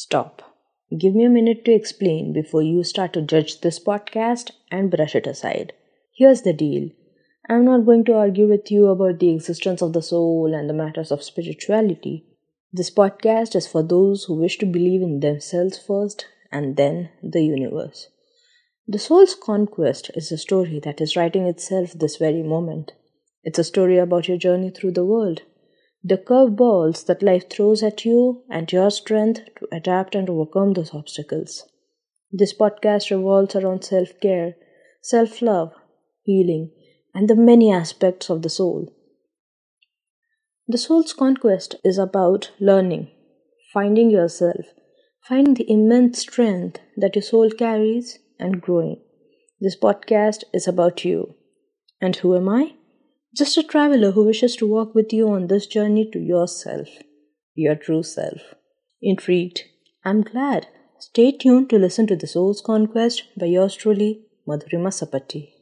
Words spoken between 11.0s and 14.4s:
of spirituality. This podcast is for those who